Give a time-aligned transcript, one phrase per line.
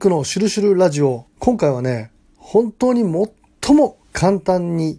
[0.00, 1.26] クのシュルシュルラジオ。
[1.38, 4.98] 今回はね、本当に最も簡単に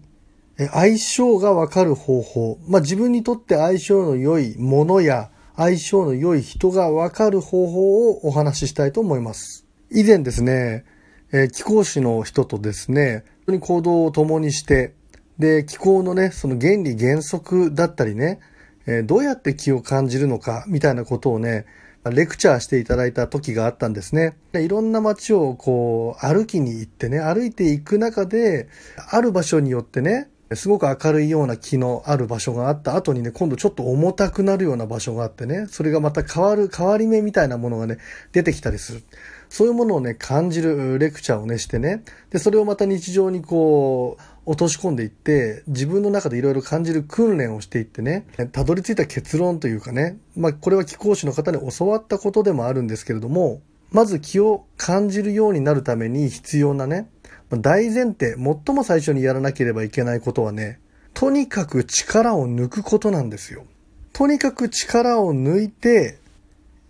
[0.71, 2.59] 相性がわかる方法。
[2.67, 9.65] まあ、自分にとって相性の良いものや相性の良い人がわかる方法をお話ししたいと思います。
[9.89, 10.85] 以前ですね、
[11.31, 14.93] えー、気候士の人とですね、本当に行動を共にして、
[15.39, 18.39] で、気候のね、その原理原則だったりね、
[18.85, 21.65] え、どうやって気を感じるのかみたいなことをね、
[22.09, 24.35] レクチャーしていただいた時があったんですね。
[24.53, 28.69] いろんな街をこう歩きに行ってね、歩いていく中で、
[29.11, 37.99] ある場所によってね、すごく明るいような木のある場所があった後にね、今度ちょっと重たくなるような場所があってね、それがまた変わる、変わり目みたいなものがね、
[38.31, 39.03] 出てきたりする。
[39.47, 57.09] そういうものをね、感じるレクチャーをね、してね、で、それをまた日常にこう、落とし込んでいって、自分の中でいろいろ感じる訓練をしていってね、たどり着いた結論というかね、まあ、これは気候士の方に教わったことでもあるんですけれども、まず気を感じるようになるために必要なね、
[57.49, 60.79] 大前提、最も最初にやらなければいけないことはね、
[61.13, 63.65] とにかく力を抜くことなんですよ。
[64.13, 66.19] とにかく力を抜いて、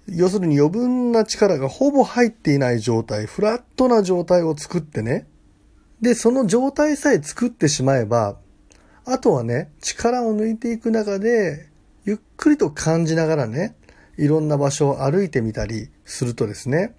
[0.08, 5.25] 要するに余分な力がほぼ入っていない状態、フラットな状態を作ってね、
[6.02, 8.38] で、その状態さえ作ってしまえば、
[9.05, 11.69] あとはね、力を抜いていく中で、
[12.05, 13.75] ゆっくりと感じながらね、
[14.17, 16.95] いろんな場所を歩いてみたりするとですね、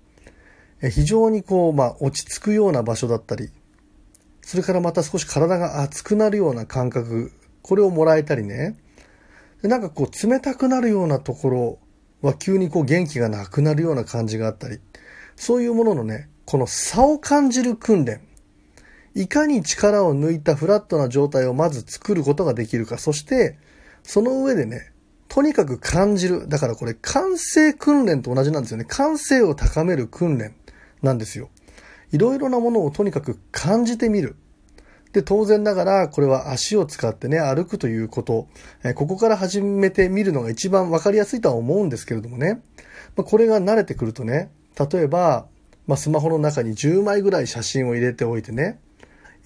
[0.91, 3.51] 非常にこう、まあ、落ち着くような場所だったり、
[4.41, 8.77] それからまた少し体が熱くなるような感覚、これをもらえたりね、
[9.63, 11.79] なんかこう、冷たくなるようなところ
[12.21, 14.81] は急にこう、元気がなくなるような感じがあったり、
[15.37, 18.21] そういうもののね、この差を感じる訓練、
[19.15, 22.99] いかに力を抜いたフラットな状態をまず作ることができるか。
[22.99, 23.59] そして、
[24.03, 24.93] その上でね、
[25.29, 26.49] とにかく感じる。
[26.49, 28.85] だからこれ、感性訓練と同じなんですよね。
[28.85, 30.55] 感性を高める訓練
[31.03, 31.51] なんですよ。
[32.11, 34.37] いろいろなものをとにかく感じてみる。
[35.13, 38.49] で、当然ながら、これは足を使ってね、歩くということ。
[38.83, 42.63] えここから始めてみるのが一番わかりやすいとは思うんですけれどもね。
[43.17, 45.47] まこれが慣れてくるとね、例えば、
[45.87, 48.79] まあ、スマホの中に10枚ぐらい写真を入れておいてね、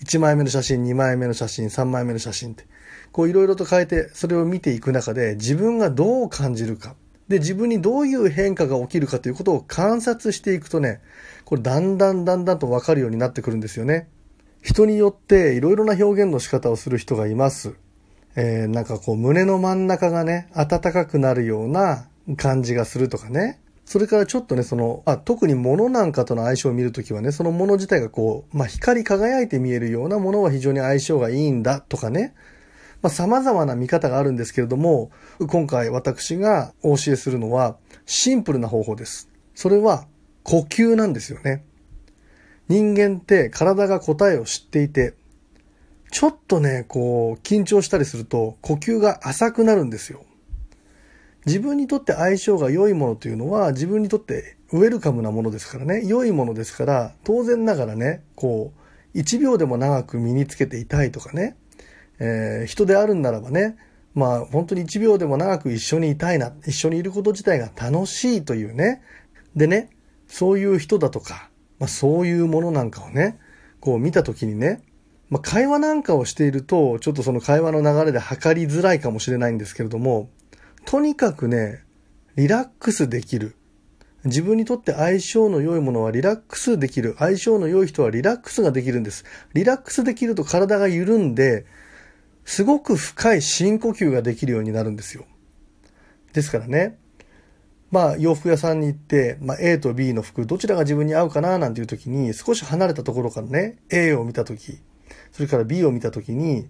[0.04, 2.66] 1枚目の写真、2枚目の写真、3枚目の写真って、
[3.12, 6.94] こういろいろと変えて、それを見ていく中で、自分がどう感じるか。
[7.28, 11.00] で、自分にどういう変化が起きるかということを観察していくとね、
[11.44, 14.08] これだんだんだんだんとわかるようになってくるんですよね。
[14.62, 17.74] 人によっていろいろな表現の仕方をする人がいます。
[18.36, 23.60] えー、なんかこう胸の真ん中がね、暖かくなるような感じがするとかね。
[23.86, 32.34] それからちょっとね、その、あ特に物なんかとの相性を見るときはね、その物自体がこう、まあ、光り輝いて見えるようなものは非常に相性がいいんだとかね、
[33.00, 35.12] まあ、様々な見方があるんですけれども、
[35.46, 37.76] 今回私がお教えするのは、
[38.06, 39.30] シンプルな方法です。
[39.54, 40.08] それは、
[40.42, 41.64] 呼吸なんですよね。
[42.68, 45.14] 人間って体が答えを知っていて、
[46.10, 50.24] ちょっとね、こう、緊張したりすると、呼吸が浅くなるんですよ。
[51.46, 58.72] 自分にとって相性が良いものというのは自分にとってウェルカムなものですからね、良いものですから、当然ながらね、こ
[59.14, 61.56] う、1秒でも長く身につけていたいとかね、
[62.18, 63.76] えー、人であるんならばね、
[64.14, 69.02] まあ本当に1秒でも長く一緒にいたいな、一緒にいること自体が楽しいというね。
[69.54, 69.90] でね、
[70.26, 73.38] そういう人だとか、まあそういうものなんかをね、
[73.78, 74.82] こう見たときにね、
[75.28, 80.28] まあ会話なんかをしていると、ちょっとその会話の流れで測りづらいかもしれないんですけれども、
[80.86, 81.82] とにかくね、
[82.36, 83.56] リラックスできる。
[84.24, 87.16] 自分にとって相性の良いものはリラックスできる。
[87.18, 89.24] 相性の良い人はリラックスができるんです。
[89.52, 91.66] リラックスできると体が緩んで、
[92.44, 95.26] すごく深い深呼吸ができるようになるんですよ。
[96.32, 96.98] ですからね、
[97.90, 104.78] まあ洋服屋さんに行って、まあ A と B の服、どちらが自分に合うかななんていう時に、少し離れたところからね、A を見た時、
[105.32, 106.68] それから B を見た時に、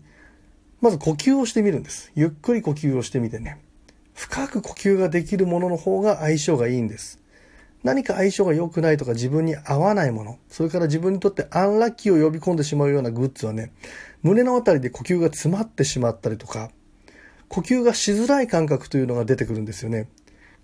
[0.80, 2.10] まず呼吸をしてみるんです。
[2.14, 3.60] ゆっくり呼吸をしてみてね。
[4.28, 7.20] 深く呼吸ができるものの方が相性がいいんです。
[7.84, 13.72] 何か相性が良くないとか自分に合わないもの、それから自分にとってアンラッキーを呼び込んでしまうようなグッズはね、
[14.24, 16.72] 胸のあたりで呼吸が詰まってしまったりとか、
[17.48, 20.08] 呼吸がしづらい感覚というのが出てくるんですよね。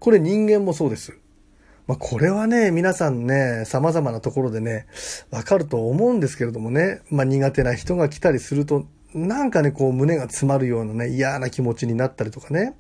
[0.01, 1.17] これ人間もそうです。
[1.87, 4.87] まあ、これはね、皆さんね、様々なところでね、
[5.31, 12.75] わかると思うんですけれどもね、まあ、苦手な人が来たりすると、なんかね、こう胸が詰まるようなね、嫌な気持ちになったりとかね、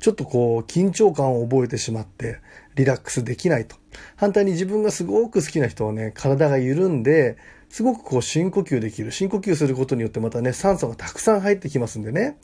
[0.00, 2.38] ちょっとこう緊張感を覚えてしまって
[2.74, 3.76] リラックスできないと。
[4.16, 7.36] 反対に自分がすごく好きな人はね、体が緩んで、
[7.68, 9.12] すごくこう深呼吸できる。
[9.12, 12.36] 深呼吸することによってまたね、酸素がたくさん入ってきますんでね、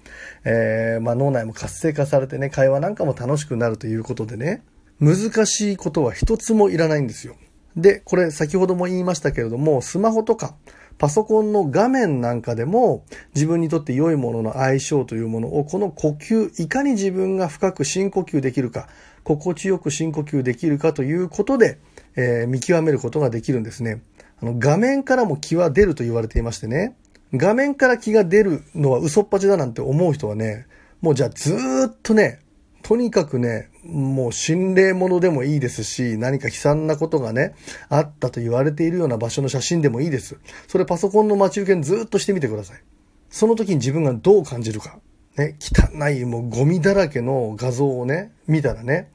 [0.44, 4.62] えー、まあ脳内も活性化されてね、会話なんかも楽しくなるということでね、
[5.00, 7.36] 難しいことは一つもいらないんですよ。
[7.76, 10.54] で、これ先ほども言いましたけれども、スマホとか
[10.98, 13.04] パソコンの画面なんかでも
[13.34, 18.88] 自分にとって良いものの相性というものをこの呼吸、いかに自分が深く深呼吸できるか、
[19.24, 21.78] 心地よく深呼吸できるかということで、
[22.16, 24.02] えー、見極めることができるんですね。
[24.40, 26.96] あの画面からも気は出ると言われていましてね、
[27.34, 30.66] 画面から気が出るのは嘘っぱちだなんて思う人はね、
[31.00, 31.54] もうじゃあず
[31.88, 32.40] っとね、
[32.86, 37.56] とにかくね、もう心霊物でもいいですし、何か悲惨なことがね、
[37.88, 40.38] あったと言われているような場所の写真でもいいです。
[40.68, 42.82] それパソコンの待ち受けにずっとしてみてください。
[43.28, 45.00] その時に自分がどう感じるか。
[45.36, 49.10] ね、汚い、もうゴミだらけの画像をね、見たらね、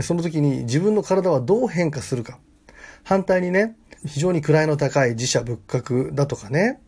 [0.00, 2.40] その時に自分の体はどう変化するか。
[3.04, 6.80] 反対にね、非常に位の高い自社仏閣だとかね、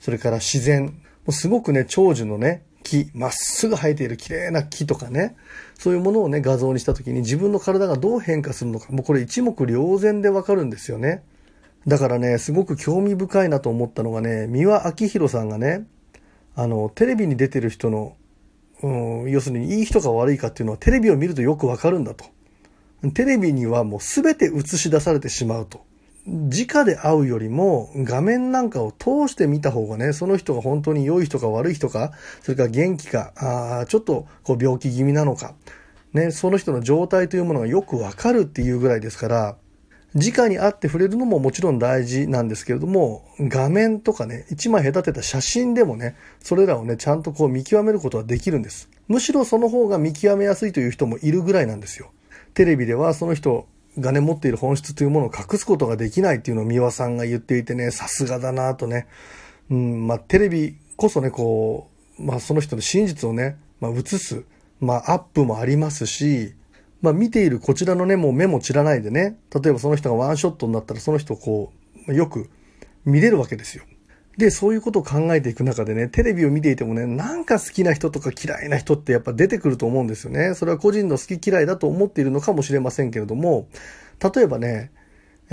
[0.00, 0.92] それから自然、も
[1.30, 5.36] うすごくね、長寿のね、木、まっすぐ生えている綺麗な木とかね、
[5.78, 11.22] そういうものをね、画像にした時に自分の体がどう変化するのか、もうこれ一目瞭然でわかるんですよね。
[11.86, 15.86] だからね、すごく興味深いなと思ったのがね、三輪明宏さんがね、
[16.54, 18.16] あの、テレビに出てる人の、
[18.82, 22.24] うん、要するにいい人か悪いかっていうのはテレビを見るとよくわかるんだと。
[23.14, 25.84] テレビにはもう全て映し出されてしまうと。
[26.26, 35.54] 直で会うよりも画面なんかを通して見た方がね、その人が本当に良い人か悪い人か、それから元気か、あちょっとこう病気気味なのか、
[36.12, 39.56] ね、その人の状態というものがよくわかるっていうぐらいですから、
[40.14, 48.90] 直に会って触れるのももちろん大事なんですけれども、画面とかね、一枚隔てた写真でもね、それらをね、ちゃんとこう見極めることはできるんです。
[49.08, 52.10] むしろその方が見極めやすいという人もいるぐらいなんですよ。
[52.54, 53.66] テレビではその人
[53.98, 59.06] がね、持っている本質というものを隠すことができないっていうのを三輪さんが言っていてね、さすがだなとね。
[59.70, 64.44] うん、まあ、テレビこそね、こう、まあ、その人の真実をね、まあ、映す、
[64.80, 66.54] まあ、アップもありますし、
[67.02, 71.72] まあ、見ているこちらのね、もう目も散らないでね、例えばその人がワンショットになったら、その人をこ
[72.08, 72.48] う、よく
[73.04, 73.84] 見れるわけですよ。
[74.38, 80.54] で、そういうことを考えていく中でね、テレビを見ていてもね、なんか好きな人とか嫌いな人ってやっぱ出てくると思うんですよね。
[80.54, 83.68] それは個人の好き嫌いだと思っているのかもしれませんけれども、
[84.34, 84.90] 例えばね、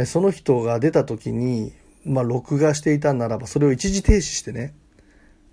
[0.06, 1.74] その人が出た時に、
[2.06, 4.74] まあ、録画していたならば、それを一時停止してね。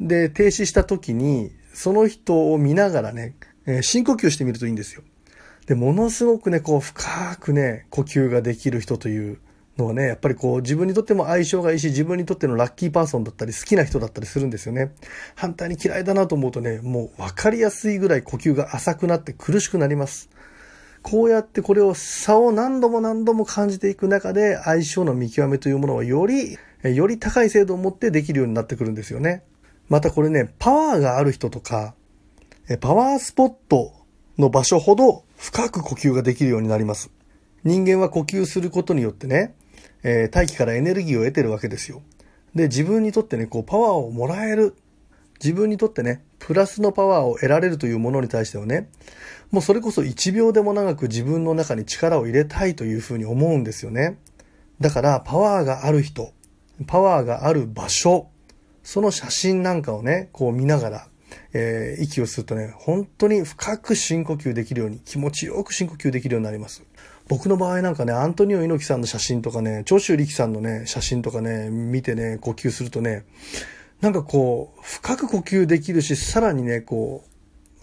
[0.00, 3.34] で、停止した時に、その人を見ながらね、
[3.82, 5.02] 深呼吸してみるといいんですよ。
[5.67, 9.38] で、ものすごくね、こう、深くね、呼吸ができる人という
[9.78, 14.93] のはね、やっぱりこう自分にとっても相性がいいし、自分にとってのラッキーパーソンだったり好きな人だったりするんですよね。
[15.34, 20.31] 反対に嫌いだなと思うとね、もう分かりやすいぐらい呼吸が浅くなって苦しくなります。
[21.02, 29.43] こうやってこれを差を何度も何度も感じていく中で相性の見極めというものはより、より高い精度を持ってできるようになってくるんですよね。
[29.88, 31.94] またこれね、パワーがある人とか、
[32.81, 33.93] パワースポット
[34.38, 37.11] の場所ほど深く呼吸ができるようになります。
[37.62, 39.55] 人間は呼吸することによってね、
[40.03, 42.03] えー、大気からエネルギーを得てるわけですよ。
[42.55, 44.75] で、自分にとってね、こう、パワーをもらえる。
[45.43, 48.88] 自分にとってね、プラスのパワーを得られるというものに対してはね、
[49.50, 54.19] もうそれこそ1秒でも長く自分の中に力を入れたいというふうに思うんですよね。
[54.81, 56.32] だから、パワーがある人、
[56.87, 58.29] パワーがある場所、
[58.82, 61.09] その写真なんかをね、こう見ながら、
[61.53, 66.85] えー、息をするとね、本当に深く深呼吸できるように、気持ちよく深呼吸できるようになります。
[67.28, 73.24] 僕の場合なんかね、アントニオ猪木さんの写真とかね、長州力さんのね、写真とかね、見てね、呼吸するとね、
[74.01, 77.36] なんかこう、深く呼吸できるし、さらにね、こう、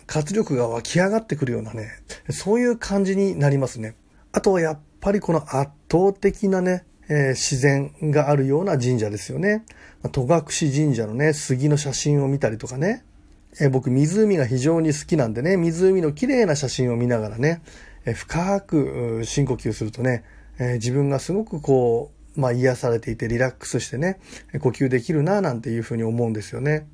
[0.06, 1.90] 活力が湧き上がってくるようなね、
[2.30, 3.96] そういう感じになりますね。
[4.32, 9.66] あとはやっぱりこの圧倒的なね、えー、自然があるような神社ですよね。
[10.12, 13.04] 戸隠神社のね、杉の写真を見たりとかね、
[13.60, 17.62] えー、僕湖が非常に好きなんでね、湖の綺麗な写真を見ながらね、
[18.06, 20.24] え深く深呼吸するとね、
[20.60, 24.20] え自分がすごくこう、まあ癒されていてリラックスしてね、
[24.60, 26.88] 呼吸できるななんていうふうに思うんですよね。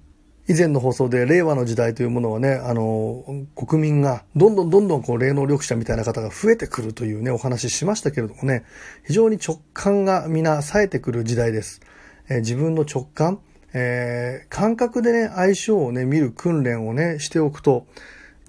[0.49, 3.23] 以前の放送で令和の時代というものはね、あの、
[3.55, 8.63] 国民がどんどんどんどんこう霊能力者みたいな方が増えてくるというね、お話ししましたけれどもね、
[9.05, 11.81] 非常に直感が皆冴えてくる時代です。
[12.29, 13.41] え、自分の直感、
[13.73, 17.85] えー、感覚でね、相性をね、見る訓練をね、しておくと、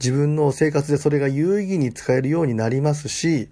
[0.00, 3.50] 自分の生活でそれが有意義に使えるようになりますし、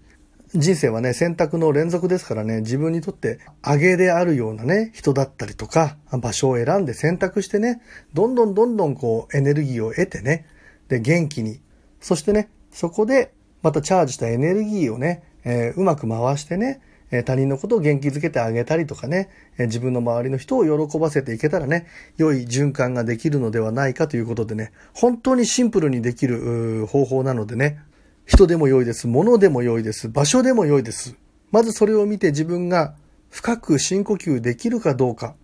[0.55, 7.83] 人生はね、選択の連続ですからね、自分にとって上げであるようなね、人だったりとか、場所を選んで選択してね、
[8.15, 10.47] どんどんどんどんこうエネルギーを得てね、
[10.89, 11.61] で、元気に、
[12.01, 21.87] そしてね、そこでまたチャージしたエネルギーをね、えー、うまく回してね、え他人のことを元気づけてあげたりとかね、え自分の周りの人を喜ばせていけたらね、
[22.17, 27.81] 良い循環ができるのではないかということでね、本当にシンプルにできる方法なのでね、
[28.27, 31.17] 人でも良いです、物でも良いです、場所でも良いです。
[31.51, 32.95] まずそれを見て自分が
[33.31, 35.35] 深く深呼吸できるかどうか、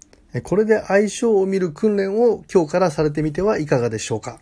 [0.42, 4.40] これで相性を見る訓練を今日からされてみてはいかがでしょうか。